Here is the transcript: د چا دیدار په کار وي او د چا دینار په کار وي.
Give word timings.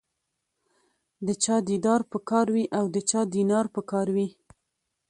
د 1.27 1.29
چا 1.43 1.55
دیدار 1.69 2.01
په 2.11 2.17
کار 2.29 2.45
وي 2.55 2.65
او 2.77 2.85
د 2.95 2.97
چا 3.09 3.21
دینار 3.35 3.65
په 3.75 3.81
کار 3.91 4.07
وي. 4.15 4.27